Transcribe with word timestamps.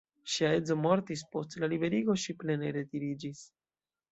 Ŝia 0.35 0.47
edzo 0.59 0.77
mortis, 0.85 1.23
post 1.35 1.57
la 1.65 1.69
liberiĝo 1.75 2.15
ŝi 2.25 2.35
plene 2.41 2.73
retiriĝis. 2.79 3.45